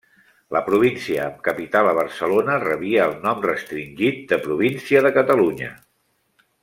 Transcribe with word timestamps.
La 0.55 0.61
província 0.67 1.19
amb 1.25 1.43
capital 1.47 1.89
a 1.89 1.93
Barcelona 1.99 2.55
rebia 2.63 3.05
el 3.09 3.13
nom 3.27 3.45
restringit 3.49 4.25
de 4.33 4.41
província 4.47 5.05
de 5.09 5.13
Catalunya. 5.19 5.71